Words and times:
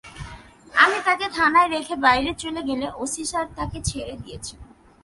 আমি 0.73 0.97
তাঁকে 1.05 1.27
থানায় 1.37 1.69
রেখে 1.69 1.95
বাইরে 2.05 2.31
চলে 2.33 2.61
গেলে 2.69 2.87
ওসি 2.95 3.23
স্যার 3.25 3.45
তাঁকে 3.57 3.79
ছেড়ে 3.89 4.15
দিয়েছেন। 4.23 4.59